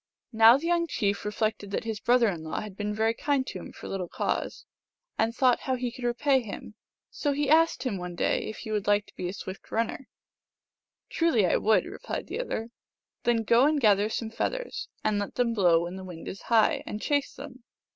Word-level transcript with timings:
Now 0.33 0.57
the 0.57 0.65
young 0.65 0.87
chief 0.87 1.23
reflected 1.25 1.69
that 1.69 1.83
his 1.83 1.99
brother 1.99 2.27
in 2.27 2.41
law 2.41 2.61
had 2.61 2.75
been 2.75 2.91
very 2.91 3.13
kind 3.13 3.45
to 3.45 3.59
him, 3.59 3.71
for 3.71 3.87
little 3.87 4.07
cause, 4.09 4.65
and 5.15 5.31
thought 5.31 5.59
how 5.59 5.75
he 5.75 5.91
could 5.91 6.05
repay 6.05 6.41
him. 6.41 6.73
So 7.11 7.33
he 7.33 7.47
asked 7.51 7.83
him 7.83 7.99
one 7.99 8.15
day 8.15 8.47
if 8.49 8.57
he 8.57 8.71
would 8.71 8.87
like 8.87 9.05
to 9.05 9.15
be 9.15 9.29
a 9.29 9.33
swift 9.33 9.69
runner." 9.69 10.07
Truly 11.11 11.45
I 11.45 11.57
would," 11.57 11.85
replied 11.85 12.25
the 12.25 12.39
other." 12.39 12.71
Then 13.25 13.43
go 13.43 13.67
and 13.67 13.79
gather 13.79 14.09
some 14.09 14.31
feathers, 14.31 14.87
and 15.03 15.19
let 15.19 15.35
them 15.35 15.53
blow 15.53 15.83
when 15.83 15.97
the 15.97 16.03
wind 16.03 16.27
is 16.27 16.41
high, 16.49 16.81
and 16.87 16.99
chase 16.99 17.35
them. 17.35 17.63